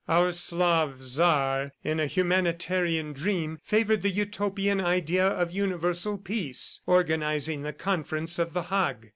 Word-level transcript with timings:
Our 0.09 0.31
Slav 0.31 1.03
Czar, 1.03 1.73
in 1.83 1.99
a 1.99 2.07
humanitarian 2.07 3.13
dream, 3.13 3.59
favored 3.63 4.01
the 4.01 4.09
Utopian 4.09 4.81
idea 4.83 5.27
of 5.27 5.51
universal 5.51 6.17
peace, 6.17 6.81
organizing 6.87 7.61
the 7.61 7.73
Conference 7.73 8.39
of 8.39 8.53
The 8.53 8.63
Hague. 8.63 9.09